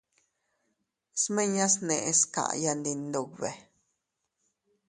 Smiñas 1.23 1.73
neʼes 1.87 2.19
kaya 2.33 2.71
ndi 2.77 2.91
Iyndube. 2.95 3.49